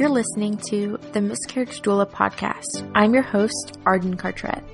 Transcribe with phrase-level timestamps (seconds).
[0.00, 2.90] You're listening to the Miscarriage Doula podcast.
[2.94, 4.64] I'm your host, Arden Cartrette.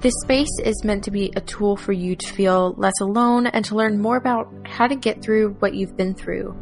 [0.00, 3.64] This space is meant to be a tool for you to feel less alone and
[3.64, 6.54] to learn more about how to get through what you've been through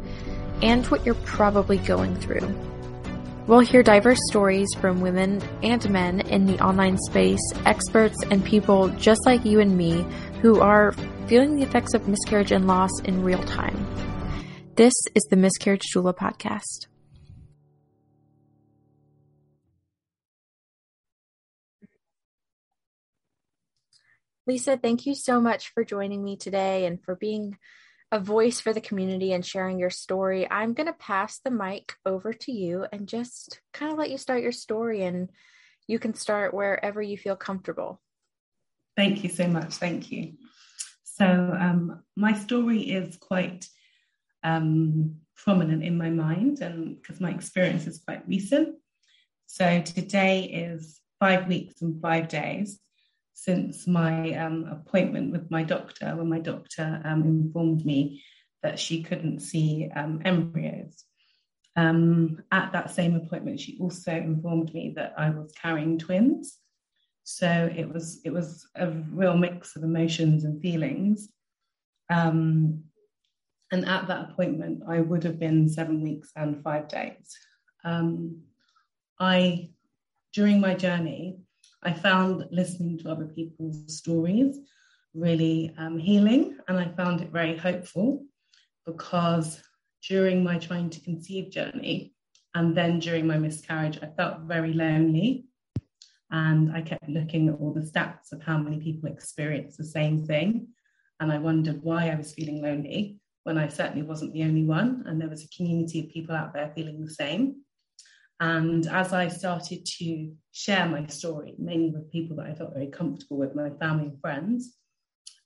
[0.61, 2.47] and what you're probably going through.
[3.47, 8.87] We'll hear diverse stories from women and men in the online space, experts, and people
[8.91, 10.05] just like you and me
[10.41, 10.93] who are
[11.27, 13.75] feeling the effects of miscarriage and loss in real time.
[14.75, 16.87] This is the Miscarriage Doula podcast.
[24.47, 27.57] Lisa, thank you so much for joining me today and for being
[28.13, 30.49] a voice for the community and sharing your story.
[30.49, 34.17] I'm going to pass the mic over to you and just kind of let you
[34.17, 35.29] start your story, and
[35.85, 38.01] you can start wherever you feel comfortable.
[38.95, 39.73] Thank you so much.
[39.73, 40.35] Thank you.
[41.03, 43.67] So, um, my story is quite
[44.43, 48.77] um, prominent in my mind, and because my experience is quite recent.
[49.47, 52.79] So, today is five weeks and five days
[53.39, 58.23] since my um, appointment with my doctor, when my doctor um, informed me
[58.63, 61.03] that she couldn't see um, embryos.
[61.75, 66.57] Um, at that same appointment, she also informed me that I was carrying twins.
[67.25, 71.29] So it was it was a real mix of emotions and feelings.
[72.09, 72.85] Um,
[73.71, 77.37] and at that appointment, I would have been seven weeks and five days.
[77.83, 78.41] Um,
[79.19, 79.69] I
[80.33, 81.37] during my journey,
[81.83, 84.59] I found listening to other people's stories
[85.13, 88.25] really um, healing, and I found it very hopeful
[88.85, 89.61] because
[90.07, 92.13] during my trying to conceive journey
[92.57, 95.45] and then during my miscarriage, I felt very lonely.
[96.31, 100.25] And I kept looking at all the stats of how many people experience the same
[100.25, 100.69] thing.
[101.19, 105.03] And I wondered why I was feeling lonely when I certainly wasn't the only one.
[105.05, 107.61] And there was a community of people out there feeling the same.
[108.39, 112.87] And as I started to share my story, mainly with people that I felt very
[112.87, 114.75] comfortable with, my family and friends,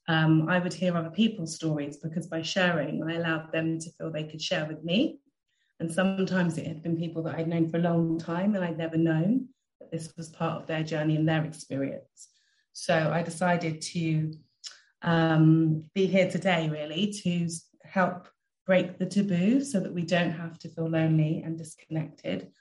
[0.08, 4.12] um, I would hear other people's stories because by sharing, I allowed them to feel
[4.12, 5.20] they could share with me.
[5.80, 8.78] And sometimes it had been people that I'd known for a long time and I'd
[8.78, 9.48] never known
[9.80, 12.30] that this was part of their journey and their experience.
[12.74, 14.34] So I decided to
[15.02, 17.48] um, be here today, really, to
[17.84, 18.28] help
[18.66, 22.52] break the taboo so that we don't have to feel lonely and disconnected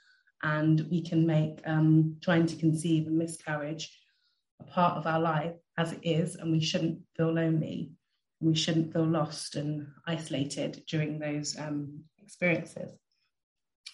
[0.43, 3.97] and we can make um, trying to conceive and miscarriage
[4.61, 7.93] a part of our life as it is, and we shouldn't feel lonely.
[8.41, 12.93] We shouldn't feel lost and isolated during those um, experiences.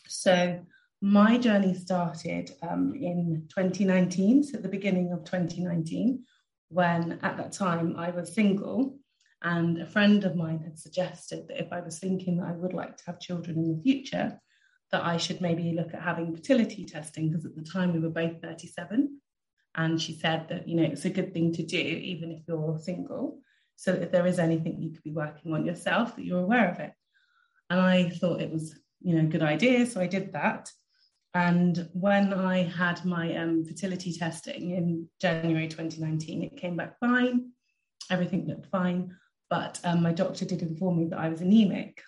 [0.07, 0.61] So,
[1.03, 6.25] my journey started um, in 2019, so at the beginning of 2019,
[6.69, 8.99] when at that time I was single.
[9.43, 12.73] And a friend of mine had suggested that if I was thinking that I would
[12.73, 14.41] like to have children in the future,
[14.93, 18.09] that I should maybe look at having fertility testing because at the time we were
[18.09, 19.21] both 37.
[19.75, 22.79] And she said that, you know, it's a good thing to do, even if you're
[22.79, 23.41] single,
[23.77, 26.81] so if there is anything you could be working on yourself, that you're aware of
[26.81, 26.93] it.
[27.69, 29.87] And I thought it was, you know, a good idea.
[29.87, 30.71] So I did that.
[31.35, 37.51] And when I had my um, fertility testing in January 2019, it came back fine.
[38.11, 39.15] Everything looked fine.
[39.51, 42.03] But um, my doctor did inform me that I was anemic.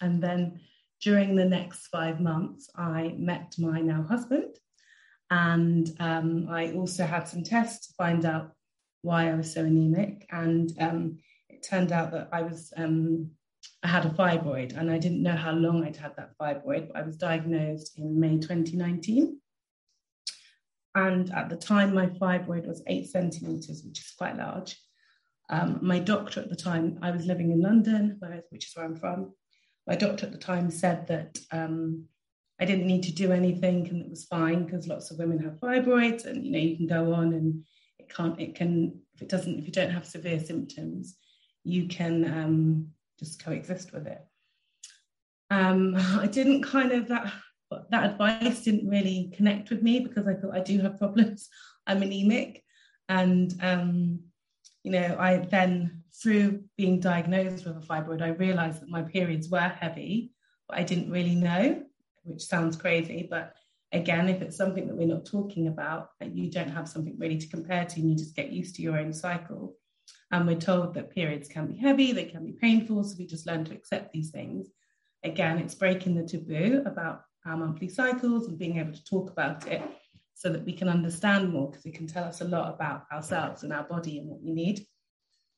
[0.00, 0.60] And then
[1.02, 4.56] during the next five months, I met my now husband.
[5.30, 8.52] And um, I also had some tests to find out
[9.02, 10.26] why I was so anemic.
[10.30, 11.18] And um,
[11.48, 13.30] it turned out that I was, um,
[13.82, 16.96] I had a fibroid and I didn't know how long I'd had that fibroid, but
[16.96, 19.38] I was diagnosed in May 2019.
[20.96, 24.76] And at the time, my fibroid was eight centimeters, which is quite large.
[25.48, 28.96] Um, my doctor at the time, I was living in London, which is where I'm
[28.96, 29.32] from,
[29.90, 32.04] my doctor at the time said that um,
[32.60, 35.54] I didn't need to do anything and it was fine because lots of women have
[35.54, 37.64] fibroids and you know you can go on and
[37.98, 41.16] it can't it can if it doesn't if you don't have severe symptoms
[41.64, 42.86] you can um,
[43.18, 44.24] just coexist with it.
[45.50, 47.32] Um, I didn't kind of that
[47.90, 51.48] that advice didn't really connect with me because I thought I do have problems.
[51.88, 52.62] I'm anemic
[53.08, 54.20] and um,
[54.82, 59.48] you know, I then, through being diagnosed with a fibroid, I realized that my periods
[59.48, 60.32] were heavy,
[60.68, 61.82] but I didn't really know,
[62.24, 63.26] which sounds crazy.
[63.30, 63.54] But
[63.92, 67.38] again, if it's something that we're not talking about, and you don't have something really
[67.38, 69.76] to compare to, and you just get used to your own cycle.
[70.32, 73.04] And we're told that periods can be heavy, they can be painful.
[73.04, 74.68] So we just learn to accept these things.
[75.22, 79.66] Again, it's breaking the taboo about our monthly cycles and being able to talk about
[79.66, 79.82] it
[80.40, 83.62] so that we can understand more because it can tell us a lot about ourselves
[83.62, 84.86] and our body and what we need.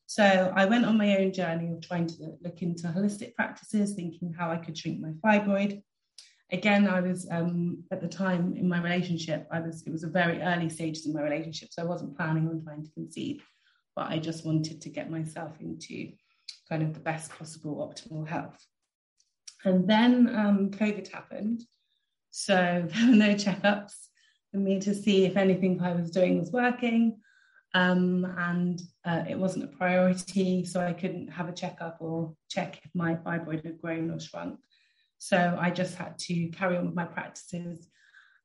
[0.07, 4.35] So I went on my own journey of trying to look into holistic practices, thinking
[4.37, 5.83] how I could shrink my fibroid.
[6.51, 10.09] again, I was um, at the time in my relationship, I was it was a
[10.09, 13.41] very early stages in my relationship, so I wasn't planning on trying to conceive,
[13.95, 16.11] but I just wanted to get myself into
[16.69, 18.59] kind of the best possible optimal health.
[19.65, 21.63] And then um, COVID happened,
[22.33, 22.57] so
[22.89, 24.09] there were no checkups
[24.59, 27.21] me to see if anything I was doing was working.
[27.75, 32.81] Um, and uh, it wasn't a priority, so I couldn't have a checkup or check
[32.85, 34.59] if my fibroid had grown or shrunk.
[35.19, 37.89] So I just had to carry on with my practices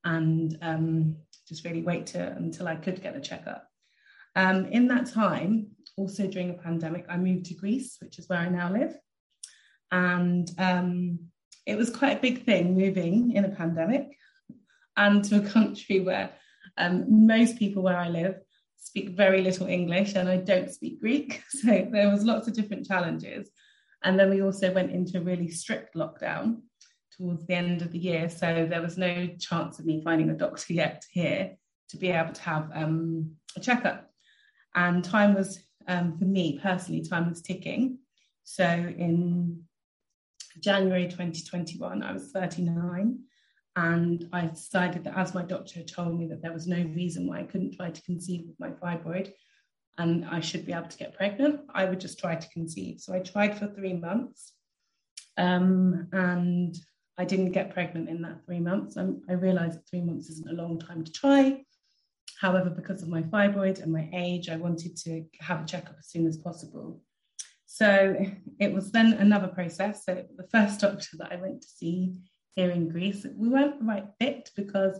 [0.06, 1.18] and um,
[1.48, 3.68] just really wait to, until I could get a checkup.
[4.36, 8.39] Um, in that time, also during a pandemic, I moved to Greece, which is where
[8.39, 8.95] I now live.
[9.92, 11.19] And um,
[11.65, 14.18] it was quite a big thing moving in a pandemic
[14.97, 16.31] and to a country where
[16.77, 18.35] um, most people where I live
[18.77, 21.44] speak very little English and I don't speak Greek.
[21.49, 23.49] So there was lots of different challenges.
[24.03, 26.61] And then we also went into really strict lockdown
[27.17, 28.29] towards the end of the year.
[28.29, 31.57] So there was no chance of me finding a doctor yet here
[31.89, 34.09] to be able to have um, a checkup.
[34.75, 37.99] And time was, um, for me personally, time was ticking.
[38.44, 39.63] So in
[40.59, 43.19] January 2021, I was 39.
[43.77, 47.41] And I decided that as my doctor told me that there was no reason why
[47.41, 49.31] I couldn't try to conceive with my fibroid
[50.00, 53.00] and I should be able to get pregnant, I would just try to conceive.
[53.00, 54.53] So I tried for three months
[55.38, 56.75] um, and
[57.19, 58.97] I didn't get pregnant in that three months.
[58.97, 61.63] I'm, I realized that three months isn't a long time to try.
[62.41, 66.07] However, because of my fibroid and my age, I wanted to have a checkup as
[66.07, 67.00] soon as possible.
[67.68, 68.15] So
[68.59, 70.03] it was then another process.
[70.03, 72.15] So the first doctor that I went to see
[72.57, 73.25] here in Greece.
[73.36, 75.00] We weren't the right fit because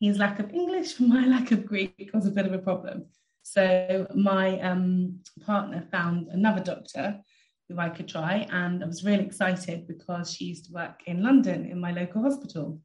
[0.00, 3.06] his lack of English my lack of Greek was a bit of a problem.
[3.42, 7.20] So my um, partner found another doctor
[7.68, 11.22] who I could try, and I was really excited because she used to work in
[11.22, 12.80] London in my local hospital,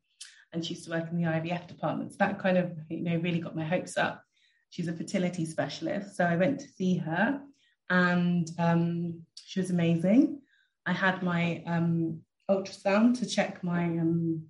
[0.52, 2.12] and she used to work in the IVF department.
[2.12, 4.24] So that kind of you know really got my hopes up.
[4.72, 7.42] She's a fertility specialist, so I went to see her,
[7.90, 10.42] and um, she was amazing.
[10.86, 14.48] I had my um, ultrasound to check my um,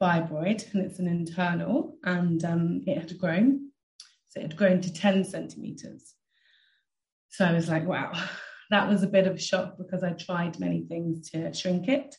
[0.00, 3.70] fibroid, and it's an internal, and um, it had grown.
[4.28, 6.14] So it had grown to 10 centimeters.
[7.28, 8.12] So I was like, wow,
[8.70, 12.16] that was a bit of a shock because I tried many things to shrink it.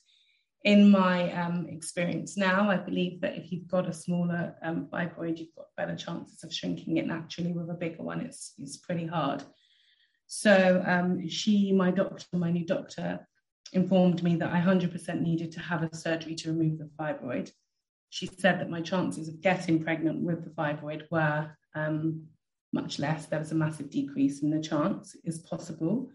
[0.64, 5.38] In my um, experience now, I believe that if you've got a smaller um, fibroid,
[5.38, 7.52] you've got better chances of shrinking it naturally.
[7.52, 9.44] With a bigger one, it's, it's pretty hard.
[10.28, 13.28] So um, she, my doctor, my new doctor,
[13.74, 17.52] informed me that I 100% needed to have a surgery to remove the fibroid.
[18.10, 22.24] She said that my chances of getting pregnant with the fibroid were um,
[22.72, 23.26] much less.
[23.26, 25.16] There was a massive decrease in the chance.
[25.24, 26.10] Is possible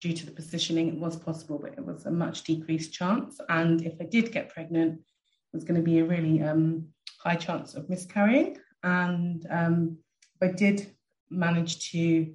[0.00, 0.88] due to the positioning.
[0.88, 3.40] It was possible, but it was a much decreased chance.
[3.48, 6.88] And if I did get pregnant, it was going to be a really um,
[7.20, 8.56] high chance of miscarrying.
[8.82, 9.98] And um,
[10.42, 10.94] I did
[11.30, 12.32] manage to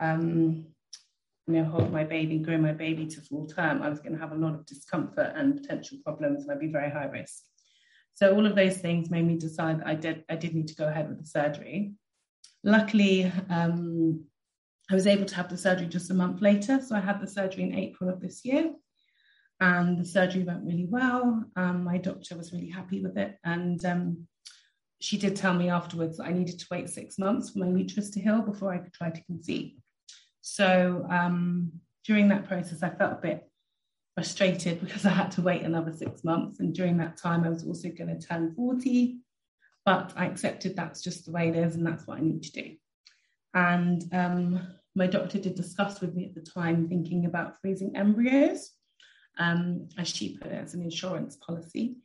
[0.00, 0.66] um,
[1.48, 4.18] you know, hold my baby, grow my baby to full term, I was going to
[4.18, 7.42] have a lot of discomfort and potential problems, and I'd be very high risk.
[8.14, 10.74] So all of those things made me decide that I did I did need to
[10.74, 11.94] go ahead with the surgery.
[12.64, 14.24] Luckily, um,
[14.90, 16.80] I was able to have the surgery just a month later.
[16.82, 18.72] So I had the surgery in April of this year,
[19.60, 21.44] and the surgery went really well.
[21.56, 24.26] Um, my doctor was really happy with it, and um,
[25.00, 28.10] she did tell me afterwards that I needed to wait six months for my uterus
[28.10, 29.78] to heal before I could try to conceive.
[30.50, 31.72] So um,
[32.06, 33.50] during that process, I felt a bit
[34.14, 36.58] frustrated because I had to wait another six months.
[36.58, 39.18] And during that time, I was also going to turn 40.
[39.84, 42.52] But I accepted that's just the way it is, and that's what I need to
[42.52, 42.76] do.
[43.54, 44.60] And um,
[44.94, 48.70] my doctor did discuss with me at the time thinking about freezing embryos,
[49.38, 51.96] um, as she put it, as an insurance policy,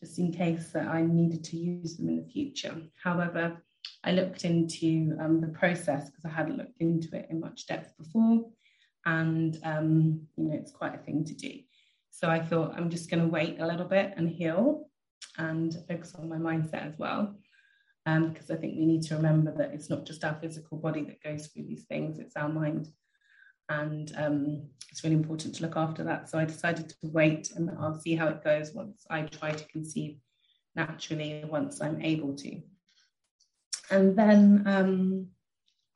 [0.00, 2.76] just in case that I needed to use them in the future.
[3.02, 3.62] However,
[4.04, 7.96] I looked into um, the process because I hadn't looked into it in much depth
[7.96, 8.44] before,
[9.06, 11.60] and um, you know it's quite a thing to do.
[12.10, 14.88] So I thought I'm just going to wait a little bit and heal,
[15.38, 17.36] and focus on my mindset as well,
[18.06, 21.04] um, because I think we need to remember that it's not just our physical body
[21.04, 22.88] that goes through these things; it's our mind,
[23.68, 26.28] and um, it's really important to look after that.
[26.28, 29.68] So I decided to wait, and I'll see how it goes once I try to
[29.68, 30.18] conceive
[30.74, 32.62] naturally once I'm able to.
[33.92, 35.26] And then um,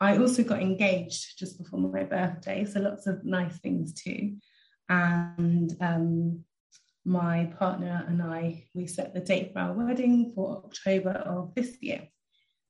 [0.01, 4.37] I also got engaged just before my birthday, so lots of nice things too.
[4.89, 6.45] And um,
[7.07, 11.79] my partner and I, we set the date for our wedding for October of this
[11.81, 12.07] year.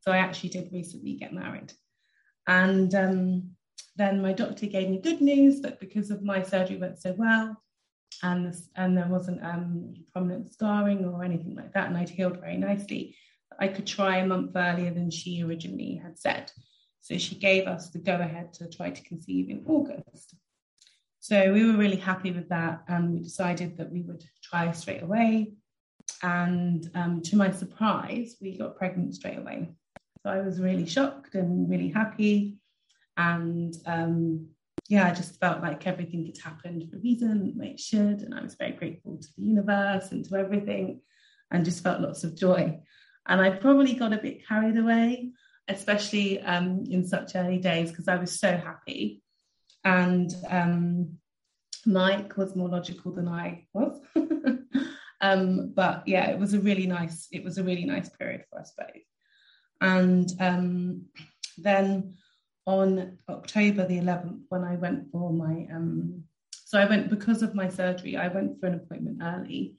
[0.00, 1.72] So I actually did recently get married.
[2.46, 3.50] And um,
[3.96, 7.60] then my doctor gave me good news that because of my surgery went so well,
[8.22, 12.56] and and there wasn't um, prominent scarring or anything like that, and I'd healed very
[12.56, 13.16] nicely.
[13.58, 16.52] I could try a month earlier than she originally had said.
[17.00, 20.34] So she gave us the go ahead to try to conceive in August.
[21.20, 25.02] So we were really happy with that, and we decided that we would try straight
[25.02, 25.54] away.
[26.22, 29.70] And um, to my surprise, we got pregnant straight away.
[30.22, 32.58] So I was really shocked and really happy.
[33.16, 34.48] And um,
[34.88, 38.22] yeah, I just felt like everything had happened for a reason, way it should.
[38.22, 41.00] And I was very grateful to the universe and to everything,
[41.50, 42.80] and just felt lots of joy.
[43.28, 45.32] And I probably got a bit carried away,
[45.68, 49.22] especially um, in such early days, because I was so happy.
[49.84, 51.18] And um,
[51.84, 54.00] Mike was more logical than I was.
[55.20, 58.60] um, but yeah, it was a really nice, it was a really nice period for
[58.60, 59.02] us both.
[59.80, 61.06] And um,
[61.58, 62.14] then
[62.66, 67.54] on October the 11th, when I went for my, um, so I went because of
[67.54, 69.76] my surgery, I went for an appointment early.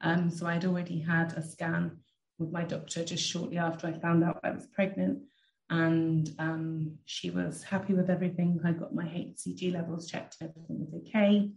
[0.00, 1.98] Um, so I'd already had a scan
[2.38, 5.22] with my doctor just shortly after I found out I was pregnant.
[5.70, 8.60] And um, she was happy with everything.
[8.64, 11.50] I got my HCG levels checked, and everything was okay.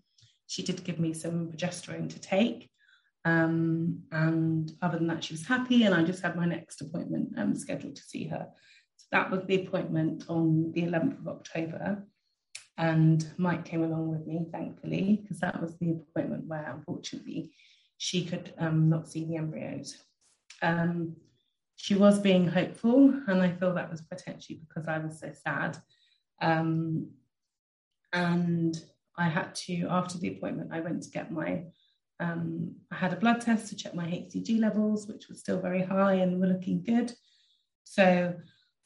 [0.48, 2.70] She did give me some progesterone to take.
[3.25, 5.84] Um, and other than that, she was happy.
[5.84, 8.48] And I just had my next appointment um, scheduled to see her.
[8.98, 12.05] So that was the appointment on the 11th of October.
[12.77, 17.51] And Mike came along with me, thankfully, because that was the appointment where, unfortunately,
[17.98, 19.98] she could um, not see the embryos.
[20.62, 21.16] Um,
[21.76, 25.78] she was being hopeful, and I feel that was potentially because I was so sad.
[26.42, 27.10] Um,
[28.14, 28.82] and
[29.18, 31.64] I had to, after the appointment, I went to get my,
[32.20, 35.84] um, I had a blood test to check my HCG levels, which was still very
[35.84, 37.14] high and were looking good.
[37.84, 38.36] So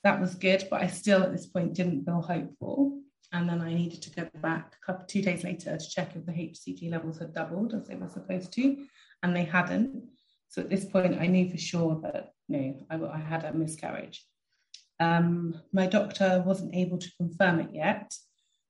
[0.04, 3.02] that was good, but I still at this point didn't feel hopeful.
[3.32, 6.26] And then I needed to go back a couple, two days later to check if
[6.26, 8.86] the HCG levels had doubled as they were supposed to,
[9.22, 10.04] and they hadn't.
[10.50, 14.26] So at this point, I knew for sure that no, I, I had a miscarriage.
[15.00, 18.14] Um, my doctor wasn't able to confirm it yet.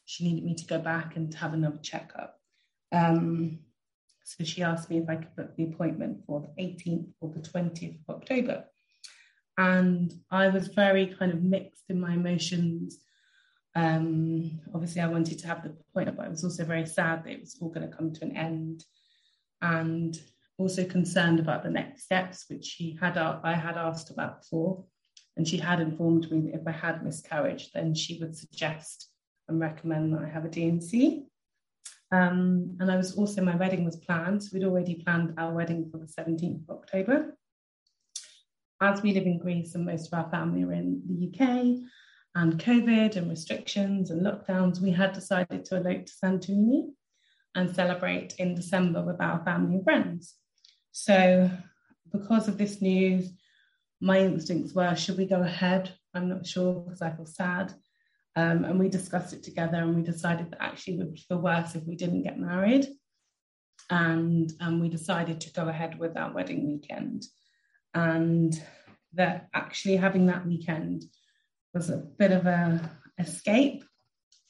[0.05, 2.39] She needed me to go back and have another checkup.
[2.91, 3.59] Um,
[4.25, 7.39] so she asked me if I could book the appointment for the 18th or the
[7.39, 8.65] 20th of October.
[9.57, 12.99] And I was very kind of mixed in my emotions.
[13.75, 17.31] Um, obviously, I wanted to have the appointment, but I was also very sad that
[17.31, 18.83] it was all going to come to an end.
[19.61, 20.17] And
[20.59, 24.85] also concerned about the next steps, which she had I had asked about before.
[25.37, 29.09] And she had informed me that if I had miscarriage, then she would suggest
[29.47, 31.25] and recommend that I have a D&C.
[32.11, 34.43] Um, and I was also, my wedding was planned.
[34.51, 37.37] We'd already planned our wedding for the 17th of October.
[38.81, 41.79] As we live in Greece and most of our family are in the UK,
[42.35, 46.89] and COVID and restrictions and lockdowns, we had decided to elope to Santorini
[47.55, 50.35] and celebrate in December with our family and friends.
[50.91, 51.49] So,
[52.11, 53.31] because of this news,
[54.01, 55.93] my instincts were should we go ahead?
[56.13, 57.73] I'm not sure because I feel sad.
[58.35, 61.75] Um, and we discussed it together and we decided that actually we would feel worse
[61.75, 62.87] if we didn't get married.
[63.89, 67.25] And um, we decided to go ahead with our wedding weekend.
[67.93, 68.53] And
[69.13, 71.03] that actually having that weekend
[71.73, 73.83] was a bit of a escape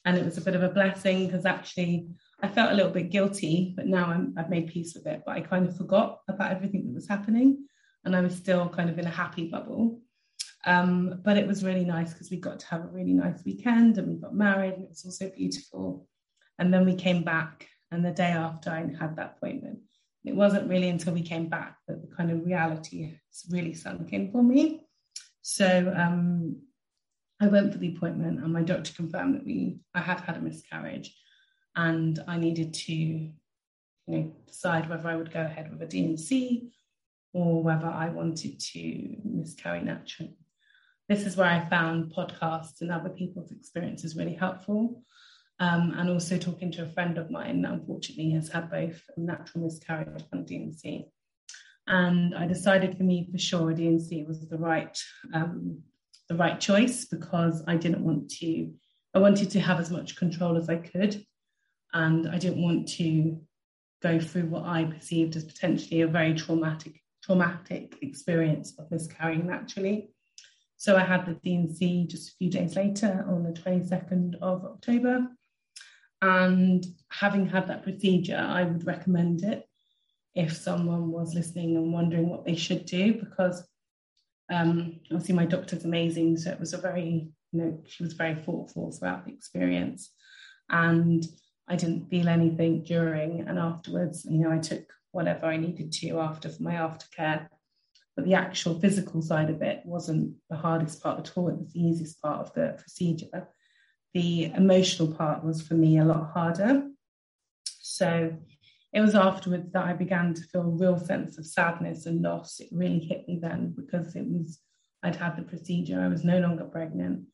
[0.04, 2.08] and it was a bit of a blessing because actually
[2.42, 5.22] I felt a little bit guilty, but now i have made peace with it.
[5.26, 7.66] But I kind of forgot about everything that was happening,
[8.04, 10.00] and I was still kind of in a happy bubble.
[10.66, 13.98] Um, but it was really nice because we got to have a really nice weekend,
[13.98, 16.06] and we got married, and it was also beautiful.
[16.58, 19.80] And then we came back, and the day after I had that appointment,
[20.24, 23.18] it wasn't really until we came back that the kind of reality
[23.50, 24.82] really sunk in for me.
[25.42, 26.60] So um,
[27.40, 30.40] I went for the appointment, and my doctor confirmed that we I had had a
[30.40, 31.14] miscarriage
[31.76, 33.32] and I needed to, you
[34.06, 36.70] know, decide whether I would go ahead with a D&C
[37.32, 40.36] or whether I wanted to miscarry naturally.
[41.08, 45.02] This is where I found podcasts and other people's experiences really helpful.
[45.58, 49.20] Um, and also talking to a friend of mine that unfortunately has had both a
[49.20, 51.06] natural miscarriage and D&C.
[51.86, 54.96] I decided for me for sure a D&C was the right
[55.34, 55.82] um,
[56.28, 58.72] the right choice because I didn't want to
[59.14, 61.24] I wanted to have as much control as I could
[61.92, 63.40] and I didn't want to
[64.02, 70.10] go through what I perceived as potentially a very traumatic traumatic experience of miscarrying naturally.
[70.76, 75.26] So I had the D&C just a few days later on the 22nd of October.
[76.22, 79.66] And having had that procedure, I would recommend it
[80.34, 83.62] if someone was listening and wondering what they should do, because
[84.50, 86.38] um, obviously my doctor's amazing.
[86.38, 90.10] So it was a very, you know, she was very thoughtful throughout the experience.
[90.70, 91.24] And
[91.70, 94.26] I didn't feel anything during and afterwards.
[94.28, 97.46] You know, I took whatever I needed to after for my aftercare.
[98.16, 101.48] But the actual physical side of it wasn't the hardest part at all.
[101.48, 103.48] It was the easiest part of the procedure.
[104.14, 106.88] The emotional part was for me a lot harder.
[107.64, 108.36] So
[108.92, 112.58] it was afterwards that I began to feel a real sense of sadness and loss.
[112.58, 114.58] It really hit me then because it was,
[115.04, 117.26] I'd had the procedure, I was no longer pregnant.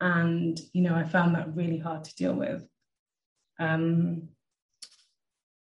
[0.00, 2.64] And, you know, I found that really hard to deal with.
[3.58, 4.28] Um,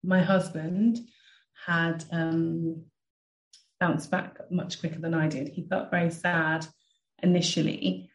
[0.02, 1.00] my husband
[1.66, 2.84] had um,
[3.80, 5.48] bounced back much quicker than I did.
[5.48, 6.66] He felt very sad
[7.22, 8.10] initially.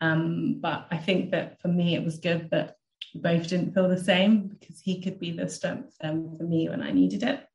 [0.00, 2.76] Um, but I think that for me, it was good that
[3.14, 6.68] we both didn't feel the same because he could be the strength um, for me
[6.68, 7.46] when I needed it.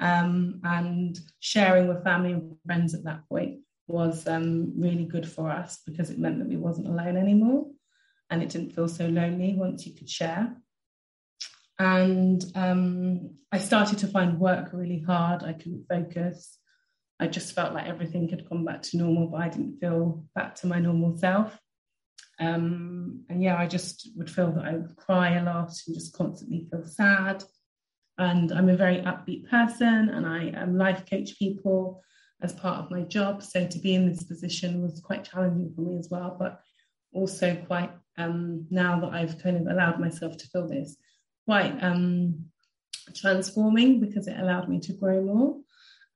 [0.00, 5.50] Um, and sharing with family and friends at that point was um, really good for
[5.50, 7.66] us because it meant that we wasn't alone anymore
[8.30, 10.56] and it didn't feel so lonely once you could share.
[11.80, 15.42] And um, I started to find work really hard.
[15.42, 16.58] I couldn't focus.
[17.18, 20.56] I just felt like everything had gone back to normal, but I didn't feel back
[20.56, 21.58] to my normal self.
[22.38, 26.12] Um, and yeah, I just would feel that I would cry a lot and just
[26.12, 27.44] constantly feel sad.
[28.18, 32.02] And I'm a very upbeat person and I um, life coach people
[32.42, 33.42] as part of my job.
[33.42, 36.60] So to be in this position was quite challenging for me as well, but
[37.14, 40.98] also quite um, now that I've kind of allowed myself to feel this,
[41.46, 42.46] quite um,
[43.14, 45.60] transforming because it allowed me to grow more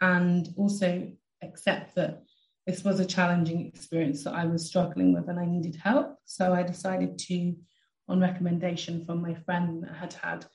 [0.00, 1.10] and also
[1.42, 2.22] accept that
[2.66, 6.16] this was a challenging experience that I was struggling with and I needed help.
[6.24, 7.54] So I decided to,
[8.08, 10.46] on recommendation from my friend that had had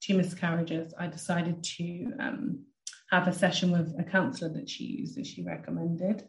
[0.00, 2.64] two miscarriages, I decided to um,
[3.10, 6.28] have a session with a counsellor that she used that she recommended.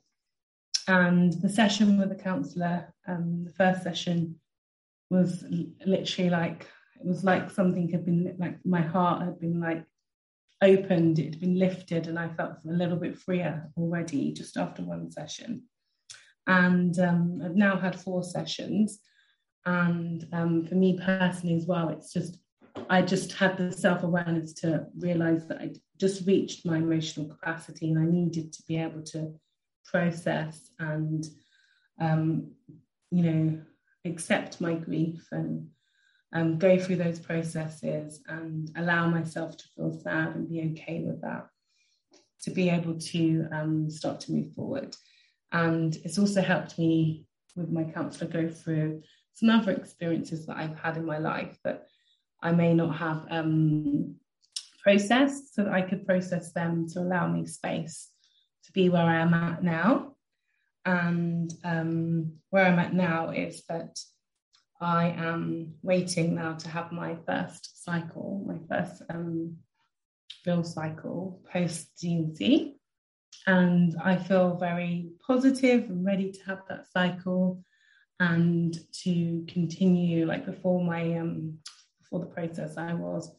[0.87, 4.39] And the session with the counsellor, um, the first session
[5.09, 5.43] was
[5.85, 6.67] literally like,
[6.99, 9.85] it was like something had been, like my heart had been like
[10.61, 14.81] opened, it had been lifted, and I felt a little bit freer already just after
[14.81, 15.63] one session.
[16.47, 18.99] And um, I've now had four sessions.
[19.65, 22.37] And um, for me personally as well, it's just,
[22.89, 27.91] I just had the self awareness to realize that I just reached my emotional capacity
[27.91, 29.33] and I needed to be able to
[29.85, 31.27] process and,
[31.99, 32.51] um,
[33.11, 33.61] you know,
[34.05, 35.67] accept my grief and
[36.33, 41.21] um, go through those processes and allow myself to feel sad and be okay with
[41.21, 41.47] that
[42.41, 44.95] to be able to um, start to move forward.
[45.51, 49.01] And it's also helped me with my counselor go through
[49.33, 51.87] some other experiences that I've had in my life that
[52.41, 54.15] I may not have um,
[54.81, 58.09] processed so that I could process them to allow me space
[58.65, 60.15] to be where I am at now.
[60.85, 63.99] And um, where I'm at now is that
[64.79, 69.57] I am waiting now to have my first cycle, my first um,
[70.45, 72.75] real cycle post D&C.
[73.47, 77.63] And I feel very positive and ready to have that cycle
[78.19, 81.59] and to continue like before my um
[81.99, 83.31] before the process I was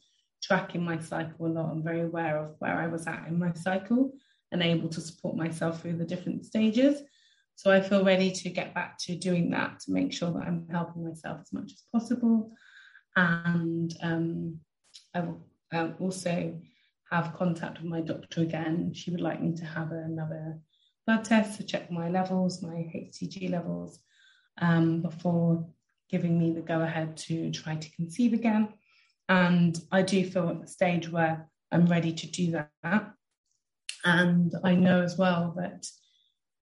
[0.43, 1.71] tracking my cycle a lot.
[1.71, 4.13] I'm very aware of where I was at in my cycle
[4.53, 7.03] and able to support myself through the different stages.
[7.59, 10.69] So I feel ready to get back to doing that to make sure that I'm
[10.71, 12.53] helping myself as much as possible.
[13.17, 14.61] And um,
[15.13, 16.57] I will um, also
[17.11, 18.93] have contact with my doctor again.
[18.95, 20.61] She would like me to have another
[21.05, 23.99] blood test to check my levels, my HCG levels,
[24.59, 25.67] um, before
[26.09, 28.69] giving me the go ahead to try to conceive again.
[29.29, 33.11] And I do feel at the stage where I'm ready to do that.
[34.05, 35.89] And I know as well that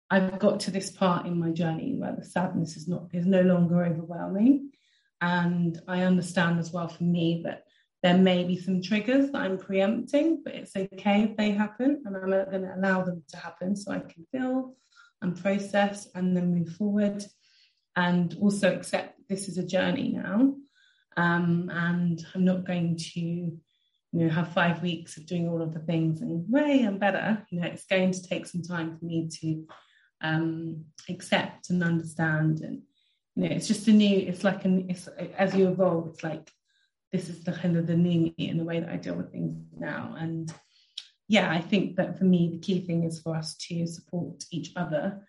[0.09, 3.41] I've got to this part in my journey where the sadness is not is no
[3.41, 4.71] longer overwhelming.
[5.19, 7.63] And I understand as well for me that
[8.03, 12.15] there may be some triggers that I'm preempting, but it's okay if they happen, and
[12.15, 14.75] I'm not going to allow them to happen so I can feel
[15.21, 17.25] and process and then move forward,
[17.95, 20.53] and also accept this is a journey now,
[21.17, 23.59] um, and I'm not going to, you
[24.11, 27.43] know, have five weeks of doing all of the things and way I'm better.
[27.49, 29.67] You know, it's going to take some time for me to
[30.21, 32.61] um, accept and understand.
[32.61, 32.81] And
[33.35, 34.17] you know, it's just a new.
[34.19, 34.87] It's like an.
[34.89, 36.07] It's as you evolve.
[36.07, 36.51] It's like
[37.11, 39.31] this is the kind of the new me in the way that I deal with
[39.31, 40.15] things now.
[40.17, 40.53] And
[41.27, 44.71] yeah, I think that for me the key thing is for us to support each
[44.75, 45.25] other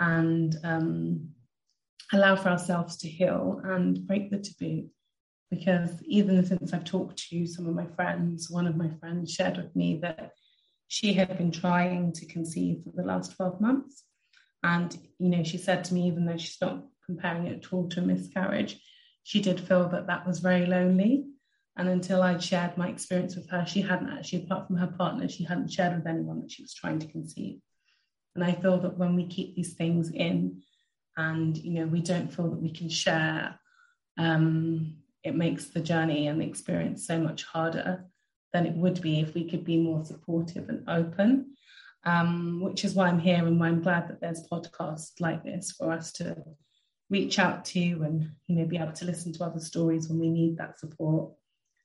[0.00, 1.28] and um,
[2.12, 4.88] allow for ourselves to heal and break the taboo.
[5.50, 9.56] Because even since I've talked to some of my friends, one of my friends shared
[9.56, 10.32] with me that
[10.88, 14.04] she had been trying to conceive for the last 12 months
[14.62, 17.88] and, you know, she said to me, even though she's not comparing it at all
[17.88, 18.80] to a miscarriage,
[19.22, 21.26] she did feel that that was very lonely
[21.78, 25.28] And until I'd shared my experience with her, she hadn't actually, apart from her partner,
[25.28, 27.60] she hadn't shared with anyone that she was trying to conceive.
[28.34, 30.62] And I feel that when we keep these things in
[31.16, 33.58] and, you know, we don't feel that we can share,
[34.18, 38.04] um, it makes the journey and the experience so much harder
[38.52, 41.54] than it would be if we could be more supportive and open.
[42.04, 45.72] Um, which is why I'm here and why I'm glad that there's podcasts like this
[45.72, 46.36] for us to
[47.10, 50.28] reach out to and you know be able to listen to other stories when we
[50.28, 51.32] need that support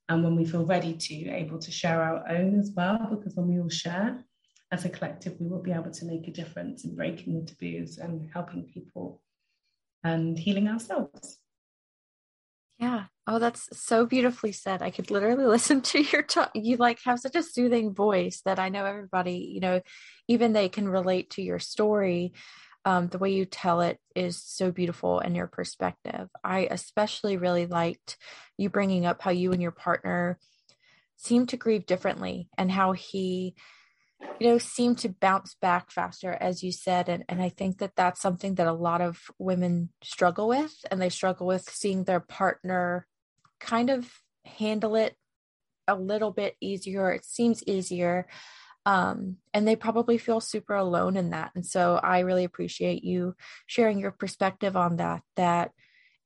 [0.09, 3.47] and when we feel ready to able to share our own as well because when
[3.47, 4.23] we all share
[4.71, 7.97] as a collective we will be able to make a difference in breaking the taboos
[7.97, 9.21] and helping people
[10.03, 11.39] and healing ourselves
[12.83, 13.03] yeah.
[13.25, 14.81] Oh that's so beautifully said.
[14.81, 18.59] I could literally listen to your talk you like have such a soothing voice that
[18.59, 19.81] i know everybody you know
[20.27, 22.33] even they can relate to your story.
[22.85, 26.27] Um, the way you tell it is so beautiful and your perspective.
[26.43, 28.17] I especially really liked
[28.57, 30.37] you bringing up how you and your partner
[31.15, 33.55] seem to grieve differently and how he
[34.39, 37.95] you know seem to bounce back faster as you said and, and i think that
[37.95, 42.19] that's something that a lot of women struggle with and they struggle with seeing their
[42.19, 43.07] partner
[43.59, 44.11] kind of
[44.45, 45.15] handle it
[45.87, 48.27] a little bit easier it seems easier
[48.85, 53.35] um, and they probably feel super alone in that and so i really appreciate you
[53.65, 55.71] sharing your perspective on that that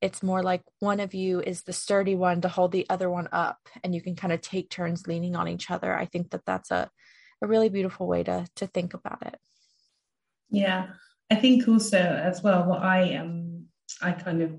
[0.01, 3.27] it's more like one of you is the sturdy one to hold the other one
[3.31, 5.95] up and you can kind of take turns leaning on each other.
[5.95, 6.89] I think that that's a,
[7.41, 9.39] a really beautiful way to to think about it
[10.49, 10.87] yeah
[11.31, 13.65] i think also as well what i um
[14.01, 14.51] i kind of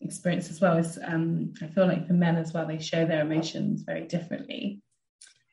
[0.00, 3.22] experience as well is um i feel like for men as well they show their
[3.22, 4.80] emotions very differently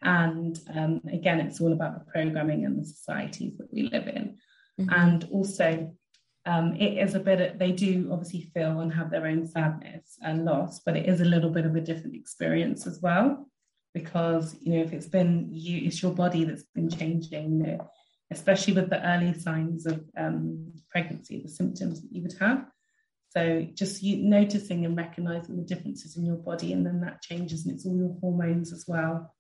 [0.06, 4.38] and um, again, it's all about the programming and the societies that we live in.
[4.80, 4.93] Mm-hmm.
[4.93, 5.91] And also,
[6.45, 10.45] um, it is a bit, they do obviously feel and have their own sadness and
[10.45, 13.49] loss, but it is a little bit of a different experience as well.
[13.95, 17.91] Because, you know, if it's been you, it's your body that's been changing, you know,
[18.29, 22.65] especially with the early signs of um, pregnancy, the symptoms that you would have.
[23.29, 27.65] So just you noticing and recognizing the differences in your body, and then that changes,
[27.65, 29.31] and it's all your hormones as well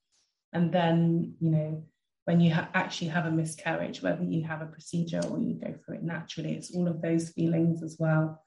[0.55, 1.83] and then, you know,
[2.23, 5.73] when you ha- actually have a miscarriage, whether you have a procedure or you go
[5.73, 8.41] through it naturally, it's all of those feelings as well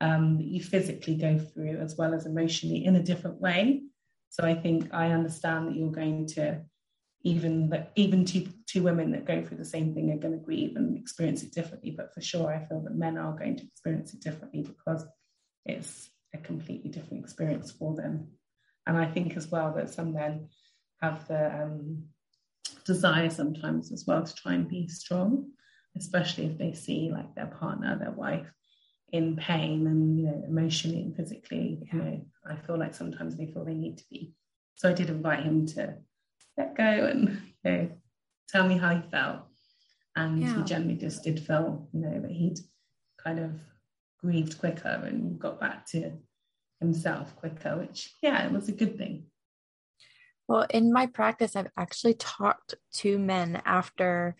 [0.00, 3.82] um, that you physically go through as well as emotionally in a different way.
[4.30, 6.62] So I think I understand that you're going to
[7.22, 10.44] even that even two two women that go through the same thing are going to
[10.44, 11.90] grieve and experience it differently.
[11.90, 15.04] But for sure, I feel that men are going to experience it differently because
[15.66, 18.28] it's a completely different experience for them.
[18.86, 20.48] And I think as well that some men
[21.02, 22.04] have the um,
[22.84, 25.50] desire sometimes as well to try and be strong,
[25.96, 28.52] especially if they see like their partner, their wife
[29.12, 31.86] in pain and you know emotionally and physically.
[31.92, 34.34] You know, I feel like sometimes they feel they need to be.
[34.74, 35.94] So I did invite him to
[36.56, 37.90] let go and you know
[38.48, 39.42] tell me how he felt.
[40.16, 40.56] And yeah.
[40.56, 42.58] he generally just did feel, you know, that he'd
[43.22, 43.52] kind of
[44.20, 46.12] grieved quicker and got back to
[46.80, 49.26] himself quicker, which yeah, it was a good thing.
[50.48, 54.34] Well, in my practice, I've actually talked to men after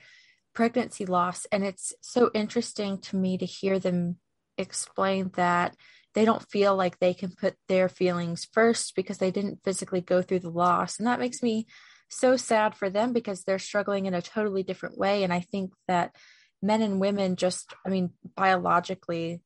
[0.54, 4.16] pregnancy loss, and it's so interesting to me to hear them
[4.58, 5.74] explain that
[6.14, 10.20] they don't feel like they can put their feelings first because they didn't physically go
[10.20, 10.98] through the loss.
[10.98, 11.66] And that makes me
[12.08, 15.22] so sad for them because they're struggling in a totally different way.
[15.22, 16.14] And I think that
[16.62, 19.42] men and women just, I mean, biologically,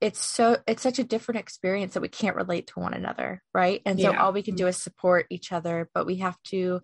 [0.00, 3.82] it's so it's such a different experience that we can't relate to one another right
[3.84, 4.22] and so yeah.
[4.22, 4.68] all we can do mm-hmm.
[4.68, 6.80] is support each other but we have to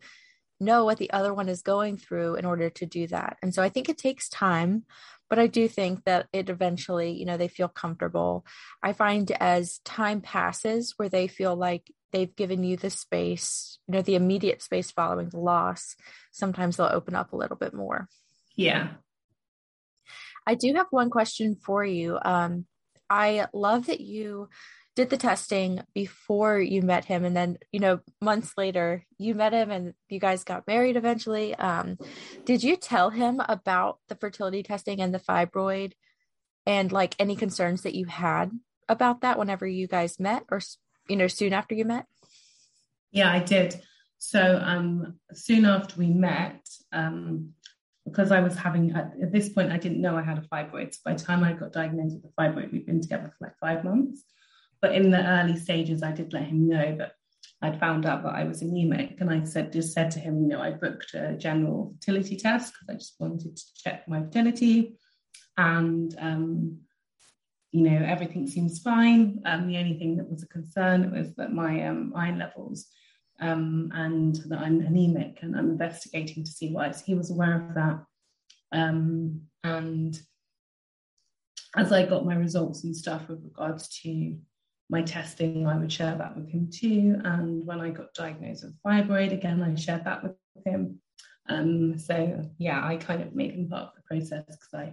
[0.64, 3.36] know what the other one is going through in order to do that.
[3.42, 4.84] And so i think it takes time
[5.30, 8.44] but i do think that it eventually you know they feel comfortable.
[8.82, 13.94] I find as time passes where they feel like they've given you the space you
[13.94, 15.96] know the immediate space following the loss
[16.30, 18.08] sometimes they'll open up a little bit more.
[18.56, 18.88] Yeah.
[20.46, 22.18] I do have one question for you.
[22.22, 22.66] Um,
[23.08, 24.48] I love that you
[24.94, 29.52] did the testing before you met him and then you know months later you met
[29.52, 31.98] him and you guys got married eventually um,
[32.44, 35.92] did you tell him about the fertility testing and the fibroid
[36.66, 38.50] and like any concerns that you had
[38.88, 40.60] about that whenever you guys met or
[41.08, 42.06] you know soon after you met
[43.10, 43.80] yeah i did
[44.18, 46.60] so um soon after we met
[46.92, 47.52] um
[48.04, 50.94] because I was having, at, this point, I didn't know I had a fibroid.
[50.94, 53.56] So by the time I got diagnosed with a fibroid, we'd been together for like
[53.58, 54.22] five months.
[54.84, 57.12] But in the early stages, I did let him know that
[57.62, 59.18] I'd found out that I was anemic.
[59.18, 62.74] And I said, just said to him, you know, I booked a general fertility test
[62.74, 64.98] because I just wanted to check my fertility.
[65.56, 66.80] And, um,
[67.72, 69.40] you know, everything seems fine.
[69.46, 72.84] Um, the only thing that was a concern was that my um, iron levels
[73.40, 76.90] um, and that I'm anemic and I'm investigating to see why.
[76.90, 78.04] So he was aware of that.
[78.70, 80.20] Um, and
[81.74, 84.36] as I got my results and stuff with regards to
[84.94, 87.20] my testing, I would share that with him too.
[87.24, 91.00] And when I got diagnosed with fibroid, again, I shared that with him.
[91.48, 94.92] Um, so yeah, I kind of made him part of the process because I,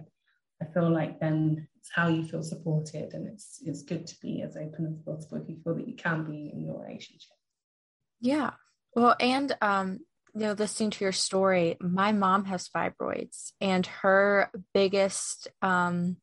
[0.60, 4.42] I feel like then it's how you feel supported, and it's it's good to be
[4.42, 7.36] as open as possible if you feel that you can be in your relationship.
[8.20, 8.50] Yeah,
[8.94, 10.00] well, and um,
[10.34, 16.16] you know, listening to your story, my mom has fibroids, and her biggest um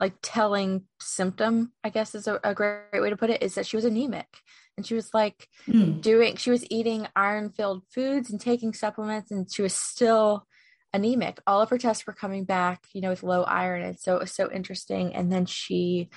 [0.00, 3.66] like telling symptom, I guess is a, a great way to put it, is that
[3.66, 4.26] she was anemic.
[4.76, 6.00] And she was like mm.
[6.00, 10.46] doing, she was eating iron filled foods and taking supplements, and she was still
[10.92, 11.40] anemic.
[11.46, 13.82] All of her tests were coming back, you know, with low iron.
[13.82, 15.14] And so it was so interesting.
[15.14, 16.08] And then she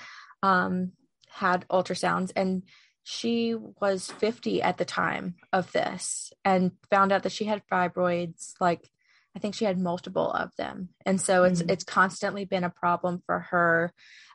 [0.42, 0.92] um,
[1.28, 2.62] had ultrasounds and
[3.02, 8.52] she was 50 at the time of this and found out that she had fibroids
[8.60, 8.88] like
[9.36, 10.90] I think she had multiple of them.
[11.06, 11.70] And so it's mm-hmm.
[11.70, 13.92] it's constantly been a problem for her.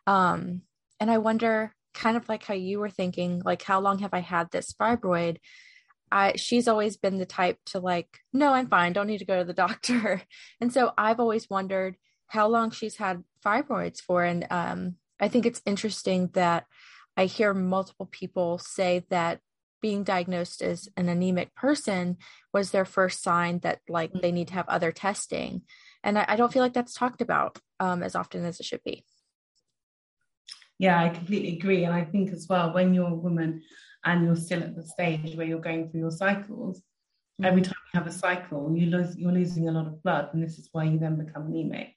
[0.07, 0.61] Um,
[0.99, 4.19] and I wonder kind of like how you were thinking, like how long have I
[4.19, 5.37] had this fibroid?
[6.11, 9.39] I she's always been the type to like, no, I'm fine, don't need to go
[9.39, 10.21] to the doctor.
[10.61, 11.95] And so I've always wondered
[12.27, 14.23] how long she's had fibroids for.
[14.23, 16.65] And um, I think it's interesting that
[17.15, 19.39] I hear multiple people say that
[19.83, 22.17] being diagnosed as an anemic person
[22.53, 24.21] was their first sign that like mm.
[24.21, 25.61] they need to have other testing.
[26.05, 28.83] And i, I don't feel like that's talked about um, as often as it should
[28.83, 29.03] be.
[30.79, 31.83] Yeah i completely agree.
[31.83, 33.61] And i think as well when you're a woman
[34.05, 37.45] and you're still at the stage where you're going through your cycles mm-hmm.
[37.45, 40.29] every time you have a cycle you lose you're losing a lot of blood.
[40.31, 41.93] And this is why you then become anemic.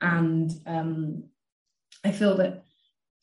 [0.00, 1.24] And um,
[2.04, 2.64] i feel that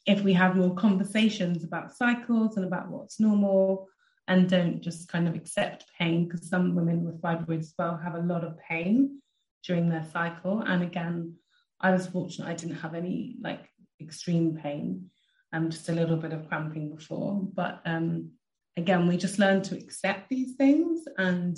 [0.09, 3.87] if we have more conversations about cycles and about what's normal
[4.27, 8.15] and don't just kind of accept pain because some women with fibroids as well have
[8.15, 9.21] a lot of pain
[9.63, 10.61] during their cycle.
[10.61, 11.35] And again
[11.81, 13.69] i was fortunate i didn't have any like
[14.01, 15.09] extreme pain
[15.53, 17.39] um just a little bit of cramping before.
[17.53, 18.31] But um
[18.77, 21.55] again we just learn to accept these things and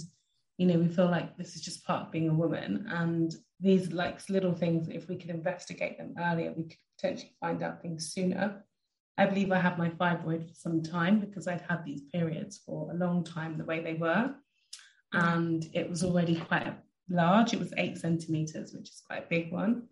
[0.58, 2.86] you know we feel like this is just part of being a woman.
[2.90, 7.64] And these like little things if we could investigate them earlier we could potentially find
[7.64, 8.64] out things sooner.
[9.18, 12.92] I believe I had my fibroid for some time because I'd had these periods for
[12.92, 14.34] a long time the way they were.
[15.14, 16.74] And it was already quite
[17.10, 17.54] large.
[17.54, 19.88] It was eight centimeters, which is quite a big one.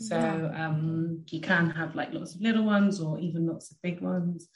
[0.00, 4.00] So um, you can have like lots of little ones or even lots of big
[4.00, 4.48] ones.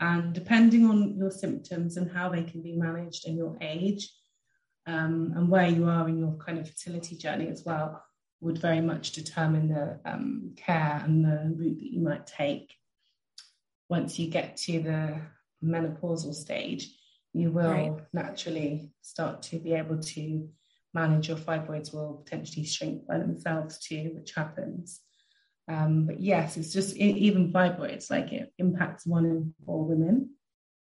[0.00, 4.10] And depending on your symptoms and how they can be managed and your age
[4.86, 8.02] um, and where you are in your kind of fertility journey as well,
[8.40, 12.74] would very much determine the um, care and the route that you might take.
[13.88, 15.20] Once you get to the
[15.64, 16.94] menopausal stage,
[17.32, 17.96] you will right.
[18.12, 20.48] naturally start to be able to
[20.94, 25.00] manage your fibroids will potentially shrink by themselves too, which happens.
[25.68, 30.30] Um, but yes, it's just even fibroids, like it impacts one in four women.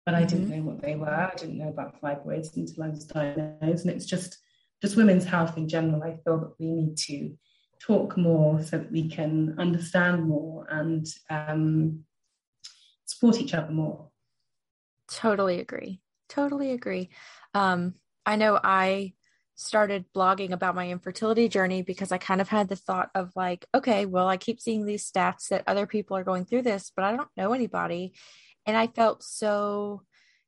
[0.05, 0.29] But I mm-hmm.
[0.29, 1.09] didn't know what they were.
[1.09, 3.85] I didn't know about fibroids until I was diagnosed.
[3.85, 4.39] And it's just
[4.83, 6.03] just women's health in general.
[6.03, 7.37] I feel that we need to
[7.79, 12.05] talk more so that we can understand more and um,
[13.05, 14.09] support each other more.
[15.09, 16.01] Totally agree.
[16.29, 17.11] Totally agree.
[17.55, 19.15] Um, I know I
[19.55, 23.65] started blogging about my infertility journey because I kind of had the thought of like,
[23.75, 27.05] okay, well, I keep seeing these stats that other people are going through this, but
[27.05, 28.13] I don't know anybody.
[28.67, 30.03] And I felt so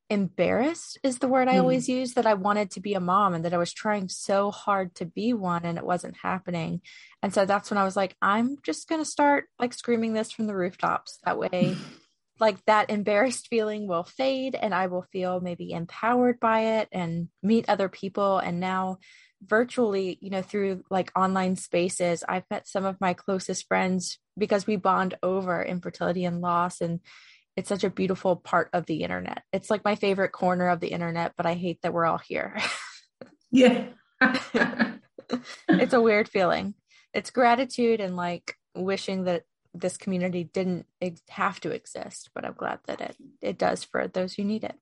[0.09, 1.59] embarrassed is the word I mm.
[1.59, 4.51] always use that I wanted to be a mom and that I was trying so
[4.51, 6.81] hard to be one and it wasn't happening.
[7.21, 10.31] And so that's when I was like, I'm just going to start like screaming this
[10.31, 11.19] from the rooftops.
[11.25, 11.77] That way,
[12.39, 17.27] like that embarrassed feeling will fade and I will feel maybe empowered by it and
[17.43, 18.39] meet other people.
[18.39, 18.97] And now,
[19.41, 24.67] virtually, you know, through like online spaces, I've met some of my closest friends because
[24.67, 26.99] we bond over infertility and loss and
[27.59, 29.43] it's such a beautiful part of the internet.
[29.51, 32.57] It's like my favorite corner of the internet, but I hate that we're all here.
[33.51, 33.87] yeah.
[35.69, 36.73] it's a weird feeling.
[37.13, 39.43] It's gratitude and like wishing that
[39.73, 44.07] this community didn't ex- have to exist, but I'm glad that it it does for
[44.07, 44.75] those who need it.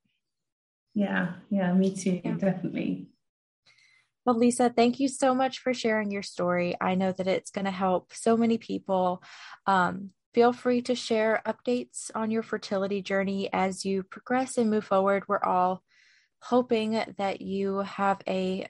[0.94, 2.34] Yeah, yeah, me too, yeah.
[2.34, 3.08] definitely.
[4.24, 6.76] Well, Lisa, thank you so much for sharing your story.
[6.80, 9.24] I know that it's going to help so many people.
[9.66, 14.86] Um, Feel free to share updates on your fertility journey as you progress and move
[14.86, 15.24] forward.
[15.28, 15.84] We're all
[16.42, 18.68] hoping that you have a,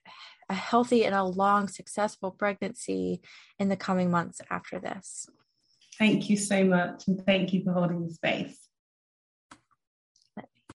[0.50, 3.22] a healthy and a long, successful pregnancy
[3.60, 5.28] in the coming months after this.
[5.98, 7.08] Thank you so much.
[7.08, 8.67] And thank you for holding the space.